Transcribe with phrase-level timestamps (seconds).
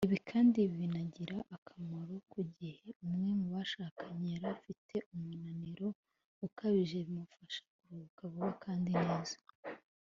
[0.07, 5.87] ibi kandi binagira akamaro ku gihe umwe mu bashakanye yari afite umunaniro
[6.47, 9.35] ukabije bimufasha kuruhuka vuba kandi neza